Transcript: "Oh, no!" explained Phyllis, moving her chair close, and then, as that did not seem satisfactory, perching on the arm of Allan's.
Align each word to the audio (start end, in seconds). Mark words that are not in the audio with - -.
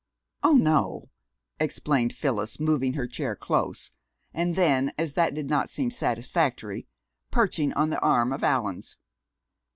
"Oh, 0.41 0.53
no!" 0.53 1.09
explained 1.59 2.11
Phyllis, 2.11 2.59
moving 2.59 2.93
her 2.93 3.05
chair 3.05 3.35
close, 3.35 3.91
and 4.33 4.55
then, 4.55 4.91
as 4.97 5.13
that 5.13 5.35
did 5.35 5.47
not 5.47 5.69
seem 5.69 5.91
satisfactory, 5.91 6.87
perching 7.29 7.71
on 7.73 7.91
the 7.91 7.99
arm 8.01 8.33
of 8.33 8.43
Allan's. 8.43 8.97